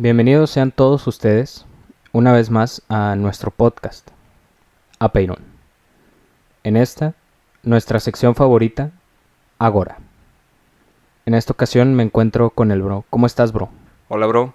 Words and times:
Bienvenidos 0.00 0.50
sean 0.50 0.70
todos 0.70 1.08
ustedes 1.08 1.66
una 2.12 2.32
vez 2.32 2.50
más 2.50 2.82
a 2.88 3.16
nuestro 3.16 3.50
podcast, 3.50 4.08
Apeirón. 5.00 5.44
En 6.62 6.76
esta, 6.76 7.14
nuestra 7.64 7.98
sección 7.98 8.36
favorita, 8.36 8.92
Agora. 9.58 9.98
En 11.26 11.34
esta 11.34 11.52
ocasión 11.52 11.96
me 11.96 12.04
encuentro 12.04 12.50
con 12.50 12.70
el 12.70 12.80
bro. 12.80 13.06
¿Cómo 13.10 13.26
estás, 13.26 13.52
bro? 13.52 13.70
Hola, 14.06 14.28
bro. 14.28 14.54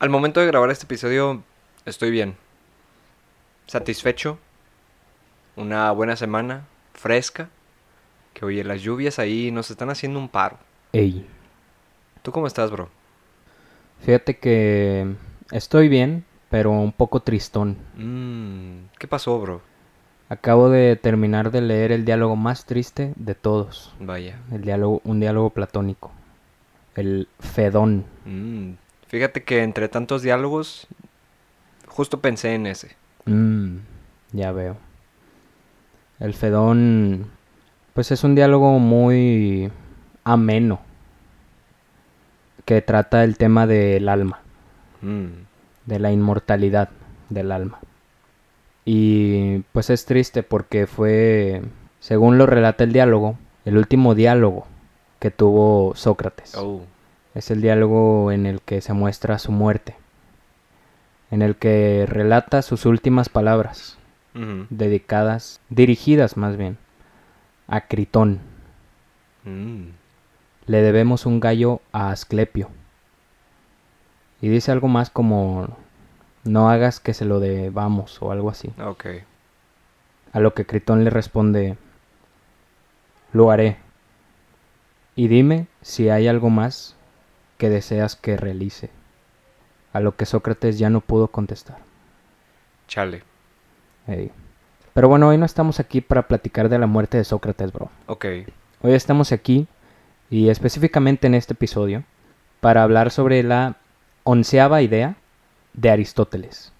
Al 0.00 0.10
momento 0.10 0.40
de 0.40 0.48
grabar 0.48 0.68
este 0.68 0.84
episodio, 0.84 1.42
estoy 1.86 2.10
bien. 2.10 2.36
Satisfecho. 3.68 4.38
Una 5.56 5.92
buena 5.92 6.14
semana, 6.16 6.66
fresca. 6.92 7.48
Que 8.34 8.44
oye, 8.44 8.64
las 8.64 8.82
lluvias 8.82 9.18
ahí 9.18 9.50
nos 9.50 9.70
están 9.70 9.88
haciendo 9.88 10.18
un 10.18 10.28
paro. 10.28 10.58
Ey, 10.92 11.26
¿Tú 12.20 12.32
cómo 12.32 12.46
estás, 12.46 12.70
bro? 12.70 12.97
Fíjate 14.00 14.38
que 14.38 15.14
estoy 15.50 15.88
bien, 15.88 16.24
pero 16.50 16.70
un 16.70 16.92
poco 16.92 17.20
tristón. 17.20 17.76
Mmm, 17.96 18.86
¿qué 18.98 19.06
pasó, 19.06 19.38
bro? 19.40 19.62
Acabo 20.28 20.68
de 20.68 20.96
terminar 20.96 21.50
de 21.50 21.62
leer 21.62 21.92
el 21.92 22.04
diálogo 22.04 22.36
más 22.36 22.66
triste 22.66 23.12
de 23.16 23.34
todos. 23.34 23.94
Vaya. 23.98 24.38
El 24.52 24.62
diálogo, 24.62 25.00
un 25.04 25.20
diálogo 25.20 25.50
platónico. 25.50 26.12
El 26.94 27.28
Fedón. 27.38 28.04
Mm, 28.26 28.72
Fíjate 29.06 29.42
que 29.42 29.62
entre 29.62 29.88
tantos 29.88 30.20
diálogos, 30.20 30.86
justo 31.86 32.20
pensé 32.20 32.54
en 32.54 32.66
ese. 32.66 32.94
Mm, 33.24 33.78
ya 34.32 34.52
veo. 34.52 34.76
El 36.20 36.34
Fedón, 36.34 37.30
pues 37.94 38.10
es 38.10 38.22
un 38.22 38.34
diálogo 38.34 38.78
muy 38.78 39.72
ameno 40.24 40.80
que 42.68 42.82
trata 42.82 43.24
el 43.24 43.38
tema 43.38 43.66
del 43.66 44.10
alma, 44.10 44.40
Mm, 45.00 45.46
de 45.86 45.98
la 45.98 46.12
inmortalidad 46.12 46.90
del 47.30 47.50
alma. 47.50 47.78
Y 48.84 49.60
pues 49.72 49.88
es 49.88 50.04
triste 50.04 50.42
porque 50.42 50.86
fue, 50.86 51.62
según 51.98 52.36
lo 52.36 52.44
relata 52.44 52.84
el 52.84 52.92
diálogo, 52.92 53.38
el 53.64 53.78
último 53.78 54.14
diálogo 54.14 54.66
que 55.18 55.30
tuvo 55.30 55.94
Sócrates. 55.94 56.56
Oh. 56.56 56.82
Es 57.34 57.50
el 57.50 57.62
diálogo 57.62 58.32
en 58.32 58.44
el 58.44 58.60
que 58.60 58.82
se 58.82 58.92
muestra 58.92 59.38
su 59.38 59.50
muerte, 59.50 59.96
en 61.30 61.40
el 61.40 61.56
que 61.56 62.04
relata 62.06 62.60
sus 62.60 62.84
últimas 62.84 63.30
palabras, 63.30 63.96
dedicadas, 64.68 65.62
dirigidas 65.70 66.36
más 66.36 66.58
bien, 66.58 66.76
a 67.66 67.86
Critón. 67.88 68.40
Mm, 69.44 69.88
Le 70.68 70.82
debemos 70.82 71.26
un 71.26 71.40
gallo 71.40 71.80
a 71.92 72.10
Asclepio. 72.10 72.68
Y 74.40 74.48
dice 74.48 74.70
algo 74.70 74.86
más 74.86 75.10
como, 75.10 75.76
no 76.44 76.68
hagas 76.70 77.00
que 77.00 77.14
se 77.14 77.24
lo 77.24 77.40
debamos 77.40 78.22
o 78.22 78.30
algo 78.30 78.50
así. 78.50 78.70
Ok. 78.80 79.06
A 80.32 80.40
lo 80.40 80.54
que 80.54 80.66
Critón 80.66 81.04
le 81.04 81.10
responde, 81.10 81.76
lo 83.32 83.50
haré. 83.50 83.78
Y 85.16 85.28
dime 85.28 85.66
si 85.80 86.10
hay 86.10 86.28
algo 86.28 86.50
más 86.50 86.96
que 87.56 87.70
deseas 87.70 88.14
que 88.14 88.36
realice. 88.36 88.90
A 89.92 90.00
lo 90.00 90.16
que 90.16 90.26
Sócrates 90.26 90.78
ya 90.78 90.90
no 90.90 91.00
pudo 91.00 91.28
contestar. 91.28 91.78
Chale. 92.86 93.22
Pero 94.94 95.08
bueno, 95.08 95.28
hoy 95.28 95.38
no 95.38 95.46
estamos 95.46 95.80
aquí 95.80 96.02
para 96.02 96.28
platicar 96.28 96.68
de 96.68 96.78
la 96.78 96.86
muerte 96.86 97.16
de 97.16 97.24
Sócrates, 97.24 97.72
bro. 97.72 97.90
Ok. 98.06 98.26
Hoy 98.82 98.92
estamos 98.92 99.32
aquí, 99.32 99.66
y 100.30 100.48
específicamente 100.48 101.26
en 101.26 101.34
este 101.34 101.54
episodio, 101.54 102.04
para 102.60 102.82
hablar 102.82 103.10
sobre 103.10 103.42
la 103.42 103.76
onceava 104.24 104.82
idea 104.82 105.16
de 105.72 105.90
Aristóteles. 105.90 106.72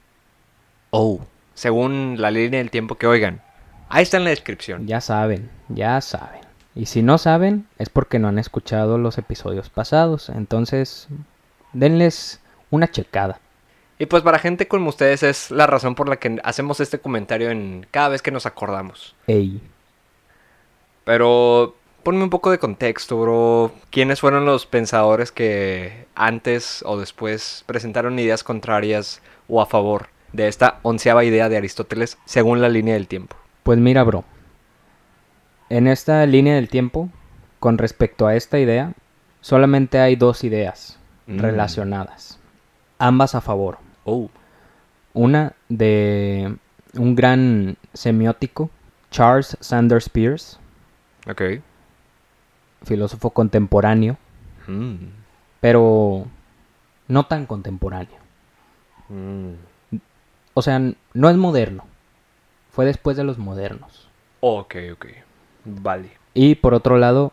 Oh. 0.91 1.21
Según 1.55 2.17
la 2.19 2.31
línea 2.31 2.59
del 2.59 2.71
tiempo 2.71 2.97
que 2.97 3.07
oigan. 3.07 3.43
Ahí 3.89 4.03
está 4.03 4.19
en 4.19 4.25
la 4.25 4.31
descripción. 4.31 4.87
Ya 4.87 5.01
saben, 5.01 5.51
ya 5.69 6.01
saben. 6.01 6.41
Y 6.75 6.87
si 6.87 7.03
no 7.03 7.19
saben, 7.19 7.67
es 7.79 7.89
porque 7.89 8.19
no 8.19 8.29
han 8.29 8.39
escuchado 8.39 8.98
los 8.98 9.19
episodios 9.19 9.69
pasados. 9.70 10.29
Entonces, 10.29 11.08
denles 11.73 12.41
una 12.70 12.89
checada. 12.89 13.41
Y 13.98 14.07
pues 14.07 14.23
para 14.23 14.39
gente 14.39 14.69
como 14.69 14.91
ustedes 14.91 15.25
es 15.25 15.51
la 15.51 15.67
razón 15.67 15.95
por 15.95 16.08
la 16.08 16.17
que 16.17 16.39
hacemos 16.45 16.79
este 16.79 17.01
comentario 17.01 17.51
en 17.51 17.87
cada 17.91 18.11
vez 18.11 18.23
que 18.23 18.31
nos 18.31 18.47
acordamos. 18.47 19.17
Ey. 19.27 19.61
Pero 21.05 21.75
ponme 22.08 22.24
un 22.24 22.30
poco 22.30 22.51
de 22.51 22.58
contexto, 22.58 23.20
bro. 23.20 23.70
¿Quiénes 23.91 24.23
fueron 24.23 24.46
los 24.46 24.64
pensadores 24.64 25.30
que 25.30 26.07
antes 26.14 26.83
o 26.86 26.98
después 26.98 27.64
presentaron 27.67 28.19
ideas 28.19 28.42
contrarias 28.42 29.20
o 29.46 29.61
a 29.61 29.67
favor 29.67 30.07
de 30.33 30.48
esta 30.48 30.79
onceava 30.85 31.23
idea 31.27 31.51
de 31.51 31.58
Aristóteles 31.58 32.17
según 32.24 32.63
la 32.63 32.70
línea 32.70 32.95
del 32.95 33.08
tiempo? 33.08 33.36
Pues 33.63 33.79
mira, 33.79 34.05
bro. 34.05 34.24
En 35.69 35.86
esta 35.86 36.24
línea 36.24 36.55
del 36.55 36.70
tiempo, 36.70 37.11
con 37.61 37.77
respecto 37.77 38.27
a 38.27 38.36
esta 38.36 38.58
idea, 38.58 38.95
solamente 39.42 39.98
hay 39.98 40.17
dos 40.17 40.45
ideas 40.45 40.98
Mm. 41.27 41.40
relacionadas. 41.40 42.40
Ambas 42.98 43.35
a 43.35 43.42
favor. 43.42 43.77
Oh. 44.05 44.30
Una 45.13 45.52
de 45.69 46.57
un 46.95 47.14
gran 47.14 47.77
semiótico, 47.92 48.70
Charles 49.11 49.58
Sanders 49.61 50.08
Peirce, 50.08 50.57
Ok. 51.30 51.42
Filósofo 52.84 53.30
contemporáneo, 53.30 54.16
Mm. 54.66 54.96
pero 55.61 56.27
no 57.08 57.27
tan 57.27 57.46
contemporáneo. 57.46 58.16
Mm. 59.08 59.52
O 60.55 60.62
sea, 60.62 60.80
no 61.14 61.30
es 61.30 61.36
moderno. 61.36 61.84
Fue 62.70 62.84
después 62.84 63.16
de 63.16 63.24
los 63.24 63.39
modernos. 63.39 64.08
Ok, 64.40 64.77
ok. 64.92 65.06
Vale. 65.64 66.11
Y 66.34 66.55
por 66.56 66.74
otro 66.74 66.98
lado, 66.98 67.33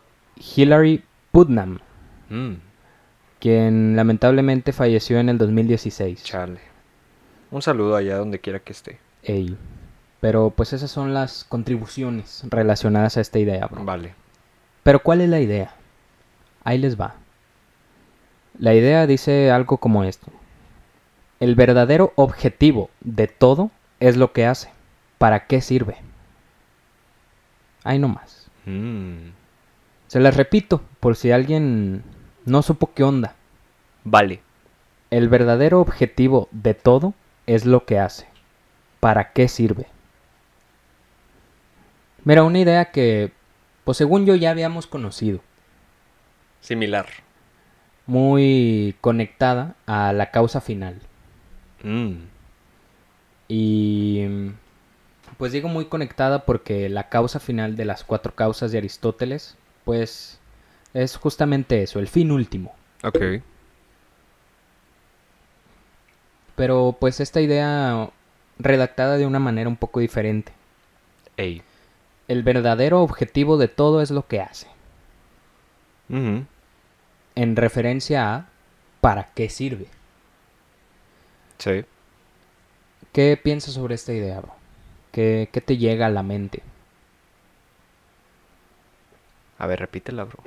Hilary 0.56 1.04
Putnam, 1.32 1.78
Mm. 2.30 2.54
quien 3.38 3.96
lamentablemente 3.96 4.72
falleció 4.72 5.18
en 5.20 5.28
el 5.28 5.38
2016. 5.38 6.24
Chale. 6.24 6.60
Un 7.50 7.62
saludo 7.62 7.94
allá 7.96 8.16
donde 8.16 8.40
quiera 8.40 8.58
que 8.60 8.72
esté. 8.72 8.98
Ey. 9.22 9.56
Pero 10.20 10.50
pues 10.50 10.72
esas 10.72 10.90
son 10.90 11.14
las 11.14 11.44
contribuciones 11.44 12.42
relacionadas 12.48 13.16
a 13.16 13.20
esta 13.20 13.38
idea, 13.38 13.66
bro. 13.66 13.84
Vale. 13.84 14.14
Pero 14.86 15.00
¿cuál 15.00 15.20
es 15.20 15.28
la 15.28 15.40
idea? 15.40 15.74
Ahí 16.62 16.78
les 16.78 16.96
va. 16.96 17.16
La 18.56 18.72
idea 18.72 19.08
dice 19.08 19.50
algo 19.50 19.78
como 19.78 20.04
esto. 20.04 20.28
El 21.40 21.56
verdadero 21.56 22.12
objetivo 22.14 22.88
de 23.00 23.26
todo 23.26 23.72
es 23.98 24.16
lo 24.16 24.32
que 24.32 24.46
hace. 24.46 24.70
¿Para 25.18 25.48
qué 25.48 25.60
sirve? 25.60 25.96
Ahí 27.82 27.98
nomás. 27.98 28.48
Mm. 28.64 29.30
Se 30.06 30.20
las 30.20 30.36
repito 30.36 30.80
por 31.00 31.16
si 31.16 31.32
alguien 31.32 32.04
no 32.44 32.62
supo 32.62 32.94
qué 32.94 33.02
onda. 33.02 33.34
Vale. 34.04 34.40
El 35.10 35.28
verdadero 35.28 35.80
objetivo 35.80 36.46
de 36.52 36.74
todo 36.74 37.12
es 37.46 37.66
lo 37.66 37.86
que 37.86 37.98
hace. 37.98 38.28
¿Para 39.00 39.32
qué 39.32 39.48
sirve? 39.48 39.88
Mira, 42.22 42.44
una 42.44 42.60
idea 42.60 42.92
que, 42.92 43.32
pues 43.86 43.96
según 43.96 44.26
yo 44.26 44.34
ya 44.34 44.50
habíamos 44.50 44.86
conocido. 44.88 45.40
Similar. 46.60 47.06
muy 48.06 48.96
conectada 49.00 49.76
a 49.86 50.12
la 50.12 50.32
causa 50.32 50.60
final. 50.60 51.00
Mm. 51.84 52.14
Y 53.48 54.26
pues 55.38 55.52
digo 55.52 55.68
muy 55.68 55.84
conectada 55.86 56.44
porque 56.44 56.88
la 56.88 57.08
causa 57.08 57.38
final 57.38 57.76
de 57.76 57.84
las 57.84 58.02
cuatro 58.02 58.34
causas 58.34 58.72
de 58.72 58.78
Aristóteles, 58.78 59.56
pues 59.84 60.40
es 60.92 61.16
justamente 61.16 61.82
eso, 61.82 62.00
el 62.00 62.08
fin 62.08 62.32
último. 62.32 62.74
Ok. 63.04 63.18
Pero 66.56 66.96
pues 66.98 67.20
esta 67.20 67.40
idea 67.40 68.10
redactada 68.58 69.16
de 69.16 69.26
una 69.26 69.38
manera 69.38 69.68
un 69.68 69.76
poco 69.76 70.00
diferente. 70.00 70.52
Ey. 71.36 71.62
El 72.28 72.42
verdadero 72.42 73.02
objetivo 73.02 73.56
de 73.56 73.68
todo 73.68 74.00
es 74.02 74.10
lo 74.10 74.26
que 74.26 74.40
hace. 74.40 74.66
En 76.08 77.56
referencia 77.56 78.34
a 78.34 78.46
¿para 79.00 79.26
qué 79.34 79.48
sirve? 79.48 79.86
Sí. 81.58 81.84
¿Qué 83.12 83.38
piensas 83.42 83.74
sobre 83.74 83.94
esta 83.94 84.12
idea, 84.12 84.40
bro? 84.40 84.54
¿Qué, 85.12 85.48
qué 85.52 85.60
te 85.60 85.76
llega 85.76 86.06
a 86.06 86.10
la 86.10 86.22
mente? 86.22 86.62
A 89.58 89.66
ver, 89.66 89.80
repítela, 89.80 90.24
bro. 90.24 90.42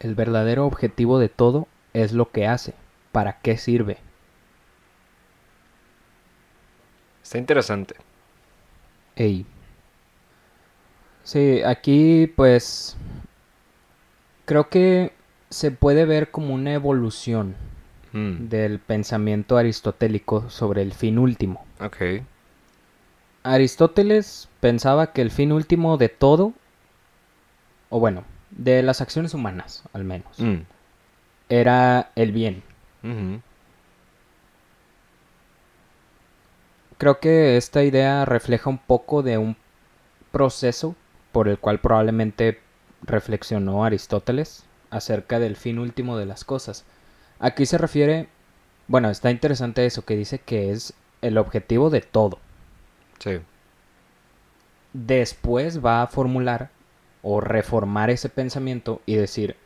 El 0.00 0.14
verdadero 0.14 0.66
objetivo 0.66 1.18
de 1.18 1.28
todo 1.28 1.68
es 1.92 2.12
lo 2.12 2.30
que 2.30 2.46
hace. 2.46 2.74
¿Para 3.12 3.38
qué 3.40 3.56
sirve? 3.56 3.98
Está 7.22 7.38
interesante. 7.38 7.94
Ey. 9.16 9.46
Sí, 11.24 11.62
aquí 11.62 12.26
pues 12.34 12.96
creo 14.44 14.68
que 14.68 15.12
se 15.50 15.70
puede 15.70 16.04
ver 16.04 16.30
como 16.30 16.54
una 16.54 16.72
evolución 16.72 17.54
Mm, 18.12 18.48
del 18.50 18.78
pensamiento 18.78 19.56
aristotélico 19.56 20.50
sobre 20.50 20.82
el 20.82 20.92
fin 20.92 21.18
último. 21.18 21.64
Ok. 21.80 21.96
Aristóteles 23.42 24.48
pensaba 24.60 25.12
que 25.12 25.22
el 25.22 25.30
fin 25.30 25.50
último 25.50 25.96
de 25.96 26.10
todo, 26.10 26.52
o 27.88 27.98
bueno, 28.00 28.24
de 28.50 28.82
las 28.82 29.00
acciones 29.00 29.32
humanas 29.34 29.82
al 29.94 30.04
menos, 30.04 30.38
Mm, 30.38 30.60
era 31.48 32.10
el 32.14 32.32
bien. 32.32 32.62
Creo 36.98 37.18
que 37.18 37.56
esta 37.56 37.82
idea 37.82 38.24
refleja 38.26 38.70
un 38.70 38.78
poco 38.78 39.22
de 39.22 39.38
un 39.38 39.56
proceso 40.30 40.94
por 41.32 41.48
el 41.48 41.58
cual 41.58 41.80
probablemente 41.80 42.60
reflexionó 43.02 43.84
Aristóteles 43.84 44.64
acerca 44.90 45.38
del 45.38 45.56
fin 45.56 45.78
último 45.78 46.16
de 46.16 46.26
las 46.26 46.44
cosas. 46.44 46.84
Aquí 47.40 47.66
se 47.66 47.78
refiere, 47.78 48.28
bueno, 48.86 49.10
está 49.10 49.30
interesante 49.30 49.84
eso 49.86 50.04
que 50.04 50.16
dice 50.16 50.38
que 50.38 50.70
es 50.70 50.94
el 51.22 51.38
objetivo 51.38 51.90
de 51.90 52.02
todo. 52.02 52.38
Sí. 53.18 53.40
Después 54.92 55.84
va 55.84 56.02
a 56.02 56.06
formular 56.06 56.70
o 57.22 57.40
reformar 57.40 58.10
ese 58.10 58.28
pensamiento 58.28 59.00
y 59.06 59.14
decir 59.14 59.56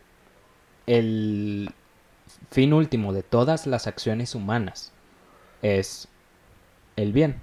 el 0.86 1.70
fin 2.50 2.72
último 2.72 3.12
de 3.12 3.22
todas 3.22 3.66
las 3.66 3.86
acciones 3.86 4.34
humanas 4.34 4.92
es 5.62 6.08
el 6.96 7.12
bien. 7.12 7.40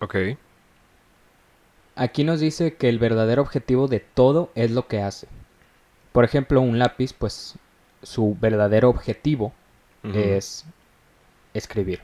Ok. 0.00 0.16
Aquí 2.02 2.24
nos 2.24 2.40
dice 2.40 2.74
que 2.74 2.88
el 2.88 2.98
verdadero 2.98 3.42
objetivo 3.42 3.86
de 3.86 4.00
todo 4.00 4.50
es 4.56 4.72
lo 4.72 4.88
que 4.88 5.00
hace. 5.00 5.28
Por 6.10 6.24
ejemplo, 6.24 6.60
un 6.60 6.80
lápiz, 6.80 7.12
pues 7.12 7.54
su 8.02 8.36
verdadero 8.40 8.88
objetivo 8.88 9.52
es 10.12 10.64
escribir, 11.54 12.00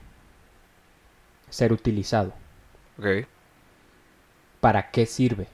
ser 1.50 1.72
utilizado. 1.72 2.32
Ok. 2.96 3.26
¿Para 4.60 4.92
qué 4.92 5.04
sirve? 5.04 5.48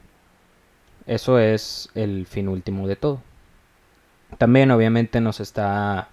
Eso 1.06 1.38
es 1.38 1.88
el 1.94 2.26
fin 2.26 2.48
último 2.48 2.86
de 2.86 2.96
todo. 2.96 3.22
También 4.36 4.70
obviamente 4.72 5.22
nos 5.22 5.40
está 5.40 6.10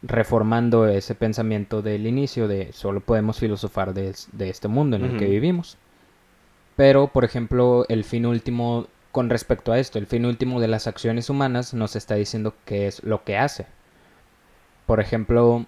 reformando 0.00 0.88
ese 0.88 1.14
pensamiento 1.14 1.82
del 1.82 2.06
inicio 2.06 2.48
de 2.48 2.72
solo 2.72 3.02
podemos 3.02 3.38
filosofar 3.38 3.92
de, 3.92 4.14
de 4.32 4.48
este 4.48 4.66
mundo 4.66 4.96
en 4.96 5.04
el 5.04 5.18
que 5.18 5.26
vivimos. 5.26 5.76
Pero, 6.76 7.08
por 7.08 7.24
ejemplo, 7.24 7.86
el 7.88 8.04
fin 8.04 8.26
último, 8.26 8.86
con 9.10 9.30
respecto 9.30 9.72
a 9.72 9.78
esto, 9.78 9.98
el 9.98 10.06
fin 10.06 10.26
último 10.26 10.60
de 10.60 10.68
las 10.68 10.86
acciones 10.86 11.30
humanas 11.30 11.72
nos 11.74 11.96
está 11.96 12.14
diciendo 12.16 12.54
qué 12.66 12.86
es 12.86 13.02
lo 13.02 13.24
que 13.24 13.38
hace. 13.38 13.66
Por 14.84 15.00
ejemplo, 15.00 15.64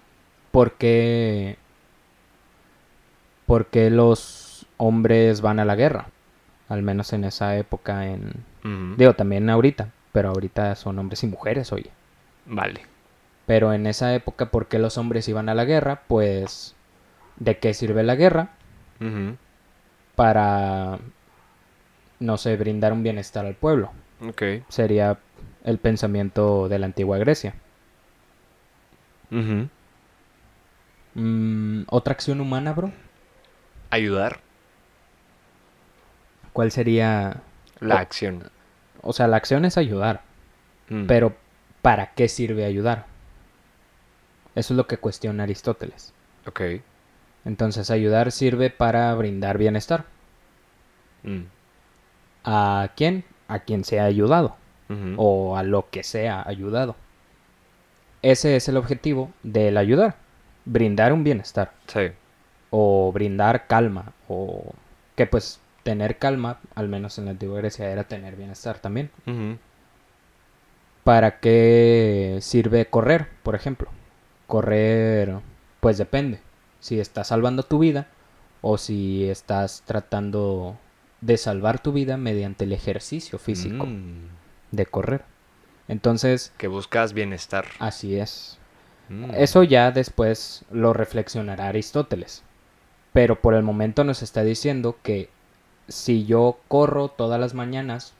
¿por 0.51 0.73
qué, 0.73 1.57
por 3.47 3.65
qué 3.65 3.89
los 3.89 4.67
hombres 4.77 5.41
van 5.41 5.59
a 5.59 5.65
la 5.65 5.75
guerra? 5.75 6.09
Al 6.69 6.83
menos 6.83 7.11
en 7.13 7.23
esa 7.23 7.57
época, 7.57 8.05
en... 8.07 8.45
Digo, 8.97 9.15
también 9.15 9.49
ahorita, 9.49 9.89
pero 10.11 10.29
ahorita 10.29 10.75
son 10.75 10.99
hombres 10.99 11.23
y 11.23 11.27
mujeres, 11.27 11.73
oye. 11.73 11.89
Vale. 12.45 12.81
Pero 13.47 13.73
en 13.73 13.87
esa 13.87 14.13
época, 14.13 14.51
¿por 14.51 14.67
qué 14.67 14.77
los 14.77 14.99
hombres 14.99 15.27
iban 15.27 15.49
a 15.49 15.55
la 15.55 15.65
guerra? 15.65 16.03
Pues, 16.07 16.75
¿de 17.37 17.57
qué 17.57 17.73
sirve 17.73 18.03
la 18.03 18.15
guerra? 18.15 18.51
Para, 20.19 20.99
no 22.19 22.37
sé, 22.37 22.57
brindar 22.57 22.91
un 22.91 23.03
bienestar 23.03 23.45
al 23.45 23.55
pueblo. 23.55 23.91
Ok. 24.27 24.41
Sería 24.67 25.17
el 25.63 25.77
pensamiento 25.77 26.67
de 26.67 26.77
la 26.77 26.87
antigua 26.87 27.17
Grecia. 27.19 27.53
Mm, 31.15 31.83
¿Otra 31.87 32.11
acción 32.11 32.41
humana, 32.41 32.73
bro? 32.73 32.91
Ayudar. 33.91 34.39
¿Cuál 36.51 36.71
sería? 36.71 37.37
La 37.79 37.95
O- 37.95 37.97
acción. 37.99 38.43
O 39.01 39.13
sea, 39.13 39.27
la 39.27 39.37
acción 39.37 39.63
es 39.63 39.77
ayudar, 39.77 40.19
Mm. 40.89 41.05
pero 41.07 41.33
¿para 41.81 42.07
qué 42.13 42.27
sirve 42.27 42.65
ayudar? 42.65 43.05
Eso 44.53 44.73
es 44.73 44.77
lo 44.77 44.85
que 44.85 44.97
cuestiona 44.97 45.43
Aristóteles. 45.43 46.13
Ok. 46.45 46.61
Entonces, 47.45 47.89
ayudar 47.91 48.31
sirve 48.31 48.69
para 48.69 49.13
brindar 49.15 49.57
bienestar. 49.57 50.05
Mm. 51.23 51.43
¿A 52.43 52.89
quién? 52.95 53.23
A 53.47 53.59
quien 53.59 53.83
sea 53.83 54.05
ayudado. 54.05 54.55
O 55.17 55.55
a 55.55 55.61
lo 55.61 55.89
que 55.91 56.03
sea 56.03 56.41
ayudado. 56.47 56.95
Ese 58.23 58.55
es 58.55 58.67
el 58.67 58.75
objetivo 58.75 59.31
del 59.43 59.77
ayudar, 59.77 60.15
brindar 60.65 61.13
un 61.13 61.23
bienestar 61.23 61.71
Sí. 61.85 62.07
o 62.71 63.11
brindar 63.13 63.67
calma 63.67 64.13
o 64.27 64.73
que 65.15 65.27
pues 65.27 65.59
tener 65.83 66.17
calma, 66.17 66.57
al 66.75 66.89
menos 66.89 67.17
en 67.19 67.25
la 67.25 67.31
antigua 67.31 67.59
Grecia 67.59 67.89
era 67.91 68.03
tener 68.05 68.35
bienestar 68.35 68.79
también. 68.79 69.11
¿Para 71.03 71.39
qué 71.39 72.39
sirve 72.41 72.87
correr, 72.87 73.27
por 73.43 73.55
ejemplo? 73.55 73.89
Correr, 74.47 75.37
pues 75.79 75.97
depende. 75.97 76.39
Si 76.79 76.99
estás 76.99 77.27
salvando 77.27 77.63
tu 77.63 77.79
vida 77.79 78.07
o 78.61 78.77
si 78.77 79.29
estás 79.29 79.83
tratando 79.85 80.77
de 81.21 81.37
salvar 81.37 81.79
tu 81.79 81.91
vida 81.91 82.17
mediante 82.17 82.63
el 82.65 82.71
ejercicio 82.73 83.37
físico 83.39 83.85
Mm. 83.85 84.29
de 84.71 84.85
correr. 84.85 85.23
Entonces, 85.87 86.53
Que 86.57 86.67
buscas 86.67 87.13
bienestar. 87.13 87.65
así 87.79 88.17
es. 88.19 88.57
Mm. 89.09 89.31
Eso 89.35 89.63
ya 89.63 89.91
después 89.91 90.63
lo 90.71 90.93
reflexionará 90.93 91.67
Aristóteles. 91.67 92.43
Pero 93.11 93.41
por 93.41 93.55
el 93.55 93.63
momento 93.63 94.03
nos 94.03 94.21
está 94.21 94.43
diciendo 94.43 94.97
que 95.01 95.29
si 95.87 96.25
yo 96.25 96.59
corro 96.67 97.07
todas 97.07 97.39
las 97.39 97.53
mañanas 97.55 98.13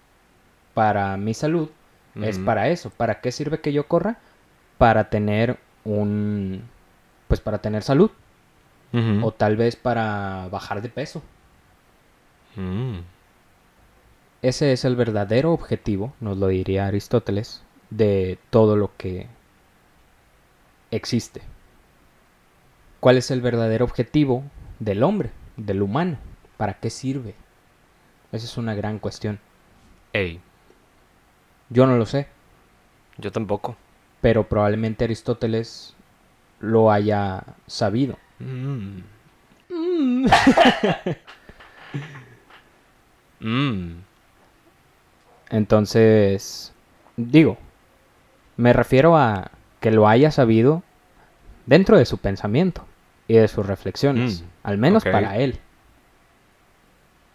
para 0.73 1.15
mi 1.17 1.33
salud, 1.33 1.69
es 2.15 2.37
para 2.39 2.67
eso. 2.69 2.89
¿Para 2.89 3.21
qué 3.21 3.31
sirve 3.31 3.61
que 3.61 3.71
yo 3.71 3.87
corra? 3.87 4.17
Para 4.77 5.09
tener 5.09 5.57
un... 5.85 6.63
pues 7.27 7.39
para 7.39 7.59
tener 7.59 7.83
salud. 7.83 8.09
O 8.91 9.31
tal 9.31 9.55
vez 9.55 9.75
para 9.75 10.47
bajar 10.49 10.81
de 10.81 10.89
peso. 10.89 11.21
Mm. 12.55 12.99
Ese 14.41 14.71
es 14.73 14.83
el 14.85 14.95
verdadero 14.95 15.51
objetivo, 15.53 16.13
nos 16.19 16.37
lo 16.37 16.47
diría 16.47 16.87
Aristóteles, 16.87 17.61
de 17.89 18.39
todo 18.49 18.75
lo 18.75 18.91
que 18.97 19.27
existe. 20.91 21.41
¿Cuál 22.99 23.17
es 23.17 23.31
el 23.31 23.41
verdadero 23.41 23.85
objetivo 23.85 24.43
del 24.79 25.03
hombre, 25.03 25.29
del 25.57 25.81
humano? 25.81 26.17
¿Para 26.57 26.73
qué 26.79 26.89
sirve? 26.89 27.35
Esa 28.31 28.45
es 28.45 28.57
una 28.57 28.73
gran 28.75 28.99
cuestión. 28.99 29.39
Ey. 30.13 30.39
Yo 31.69 31.85
no 31.85 31.97
lo 31.97 32.05
sé, 32.05 32.27
Yo 33.17 33.31
tampoco. 33.31 33.75
pero 34.21 34.47
probablemente 34.49 35.03
Aristóteles 35.05 35.95
lo 36.59 36.91
haya 36.91 37.43
sabido. 37.67 38.17
Mm. 38.39 38.99
Mm. 43.41 44.01
Entonces, 45.49 46.73
digo, 47.15 47.57
me 48.57 48.73
refiero 48.73 49.15
a 49.17 49.51
que 49.79 49.91
lo 49.91 50.07
haya 50.07 50.29
sabido 50.31 50.83
dentro 51.65 51.97
de 51.97 52.05
su 52.05 52.17
pensamiento 52.17 52.85
y 53.27 53.35
de 53.35 53.47
sus 53.47 53.65
reflexiones, 53.65 54.41
Mm, 54.41 54.45
al 54.63 54.77
menos 54.77 55.03
para 55.05 55.37
él. 55.37 55.59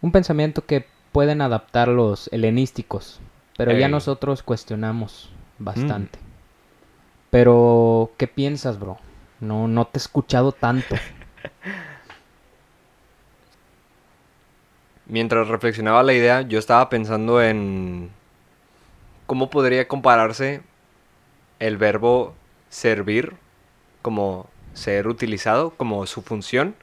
Un 0.01 0.11
pensamiento 0.11 0.65
que 0.65 0.85
pueden 1.11 1.41
adaptar 1.41 1.87
los 1.87 2.29
helenísticos, 2.31 3.19
pero 3.57 3.71
ya 3.71 3.87
nosotros 3.87 4.43
cuestionamos 4.43 5.31
Mm. 5.57 5.63
bastante. 5.63 6.19
Pero, 7.31 8.11
¿qué 8.17 8.27
piensas, 8.27 8.79
bro? 8.79 8.97
No, 9.39 9.67
no 9.67 9.85
te 9.85 9.97
he 9.97 10.01
escuchado 10.01 10.51
tanto. 10.51 10.95
Mientras 15.07 15.47
reflexionaba 15.47 16.01
la 16.03 16.13
idea, 16.13 16.41
yo 16.41 16.57
estaba 16.57 16.89
pensando 16.89 17.41
en 17.41 18.09
cómo 19.27 19.49
podría 19.49 19.87
compararse 19.87 20.63
el 21.59 21.77
verbo 21.77 22.33
servir 22.69 23.33
como 24.01 24.49
ser 24.73 25.07
utilizado, 25.07 25.69
como 25.71 26.05
su 26.07 26.21
función, 26.21 26.75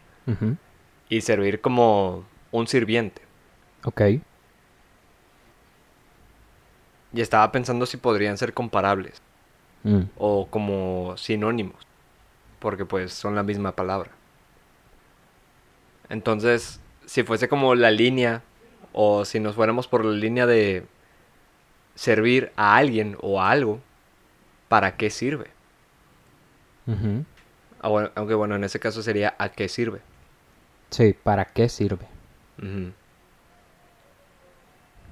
y 1.09 1.21
servir 1.23 1.61
como 1.61 2.25
un 2.53 2.69
sirviente. 2.69 3.23
Ok. 3.85 4.03
Y 7.13 7.21
estaba 7.21 7.51
pensando 7.51 7.85
si 7.87 7.97
podrían 7.97 8.39
ser 8.39 8.55
comparables 8.55 9.21
Mm, 9.85 10.03
o 10.17 10.47
como 10.49 11.17
sinónimos, 11.17 11.75
porque 12.63 12.87
pues 12.87 13.13
son 13.13 13.35
la 13.35 13.43
misma 13.43 13.73
palabra. 13.73 14.13
Entonces, 16.09 16.81
si 17.07 17.25
fuese 17.25 17.49
como 17.49 17.75
la 17.75 17.91
línea, 17.91 18.43
o 18.93 19.25
si 19.25 19.41
nos 19.41 19.57
fuéramos 19.57 19.89
por 19.89 20.05
la 20.05 20.13
línea 20.13 20.47
de 20.47 20.87
servir 21.97 22.53
a 22.55 22.77
alguien 22.77 23.17
o 23.21 23.41
a 23.41 23.51
algo, 23.51 23.81
¿para 24.69 24.97
qué 24.97 25.11
sirve? 25.11 25.49
Ah, 27.83 28.11
aunque 28.15 28.35
bueno, 28.35 28.55
en 28.55 28.65
ese 28.65 28.79
caso 28.79 29.03
sería 29.03 29.35
¿a 29.39 29.49
qué 29.49 29.69
sirve? 29.69 30.01
Sí, 30.91 31.17
¿para 31.21 31.45
qué 31.47 31.69
sirve? 31.69 32.07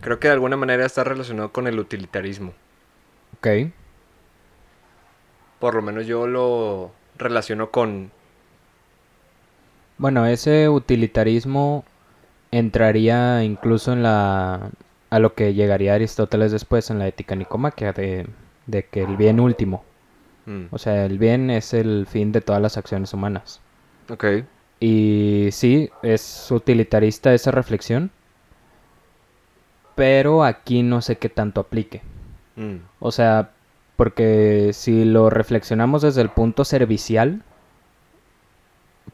Creo 0.01 0.21
que 0.21 0.29
de 0.29 0.35
alguna 0.35 0.57
manera 0.57 0.87
está 0.87 1.03
relacionado 1.03 1.53
con 1.53 1.67
el 1.67 1.81
utilitarismo. 1.81 2.55
Ok. 3.39 3.49
Por 5.59 5.75
lo 5.75 5.83
menos 5.83 6.07
yo 6.07 6.27
lo 6.27 6.93
relaciono 7.21 7.71
con... 7.71 8.13
Bueno, 9.99 10.27
ese 10.27 10.69
utilitarismo 10.69 11.85
entraría 12.51 13.45
incluso 13.45 13.93
en 13.93 14.03
la... 14.03 14.71
a 15.11 15.19
lo 15.21 15.35
que 15.35 15.55
llegaría 15.55 15.95
Aristóteles 15.95 16.53
después 16.53 16.91
en 16.91 16.99
la 16.99 17.09
ética 17.09 17.37
nicomaquia, 17.37 17.93
de, 17.93 18.29
de 18.67 18.87
que 18.89 19.03
el 19.05 19.17
bien 19.17 19.41
último. 19.41 19.85
Mm, 20.47 20.71
O 20.71 20.79
sea, 20.79 21.07
el 21.07 21.19
bien 21.19 21.51
es 21.51 21.75
el 21.75 22.07
fin 22.07 22.33
de 22.33 22.41
todas 22.43 22.63
las 22.63 22.77
acciones 22.79 23.15
humanas. 23.15 23.63
Ok. 24.11 24.25
Y 24.81 25.49
sí, 25.53 25.91
es 26.03 26.51
utilitarista 26.51 27.33
esa 27.35 27.51
reflexión. 27.53 28.11
Pero 29.95 30.43
aquí 30.45 30.83
no 30.83 31.01
sé 31.03 31.19
qué 31.19 31.29
tanto 31.29 31.61
aplique. 31.61 32.03
Mm, 32.57 32.77
O 33.01 33.13
sea, 33.13 33.53
porque 34.01 34.71
si 34.73 35.05
lo 35.05 35.29
reflexionamos 35.29 36.01
desde 36.01 36.23
el 36.23 36.31
punto 36.31 36.65
servicial, 36.65 37.43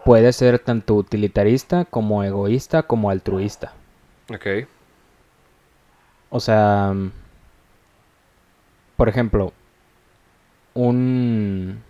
puede 0.04 0.32
ser 0.32 0.60
tanto 0.60 0.94
utilitarista 0.94 1.86
como 1.86 2.22
egoísta 2.22 2.84
como 2.84 3.10
altruista. 3.10 3.72
Ok. 4.32 4.46
O 6.30 6.38
sea, 6.38 6.94
por 8.96 9.08
ejemplo, 9.08 9.52
un... 10.74 11.82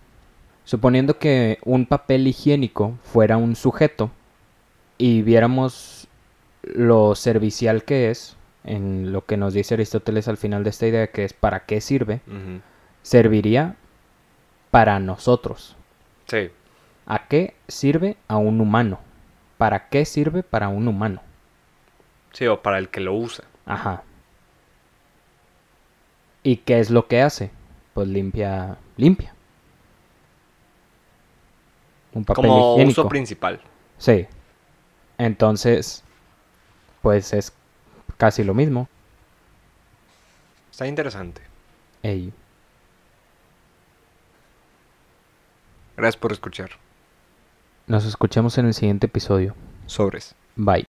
Suponiendo 0.64 1.18
que 1.18 1.58
un 1.66 1.84
papel 1.84 2.26
higiénico 2.26 2.94
fuera 3.02 3.36
un 3.36 3.56
sujeto 3.56 4.10
y 4.96 5.20
viéramos 5.20 6.08
lo 6.62 7.14
servicial 7.14 7.84
que 7.84 8.10
es, 8.10 8.38
en 8.64 9.12
lo 9.12 9.26
que 9.26 9.36
nos 9.36 9.52
dice 9.52 9.74
Aristóteles 9.74 10.28
al 10.28 10.38
final 10.38 10.64
de 10.64 10.70
esta 10.70 10.86
idea, 10.86 11.08
que 11.08 11.24
es 11.24 11.34
para 11.34 11.66
qué 11.66 11.82
sirve. 11.82 12.22
Serviría 13.06 13.76
para 14.72 14.98
nosotros. 14.98 15.76
Sí. 16.26 16.50
¿A 17.06 17.28
qué 17.28 17.54
sirve 17.68 18.16
a 18.26 18.36
un 18.36 18.60
humano? 18.60 18.98
¿Para 19.58 19.88
qué 19.88 20.04
sirve 20.04 20.42
para 20.42 20.66
un 20.68 20.88
humano? 20.88 21.22
Sí, 22.32 22.48
o 22.48 22.60
para 22.60 22.78
el 22.78 22.88
que 22.88 22.98
lo 22.98 23.14
usa. 23.14 23.44
Ajá. 23.64 24.02
¿Y 26.42 26.56
qué 26.56 26.80
es 26.80 26.90
lo 26.90 27.06
que 27.06 27.22
hace? 27.22 27.52
Pues 27.94 28.08
limpia, 28.08 28.76
limpia. 28.96 29.32
Un 32.12 32.24
papel 32.24 32.46
Como 32.46 32.72
higiénico. 32.74 33.02
uso 33.02 33.08
principal. 33.08 33.60
Sí. 33.98 34.26
Entonces, 35.16 36.02
pues 37.02 37.32
es 37.32 37.52
casi 38.16 38.42
lo 38.42 38.52
mismo. 38.52 38.88
Está 40.72 40.88
interesante. 40.88 41.40
Ey, 42.02 42.32
Gracias 45.96 46.16
por 46.16 46.32
escuchar. 46.32 46.70
nos 47.86 48.04
escuchamos 48.04 48.58
en 48.58 48.66
el 48.66 48.74
siguiente 48.74 49.06
episodio. 49.06 49.54
Sobres. 49.86 50.34
Bye. 50.56 50.84